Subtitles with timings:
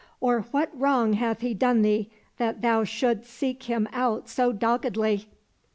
[0.19, 5.29] "Or what wrong hath he done thee, that thou shouldst seek him out so doggedly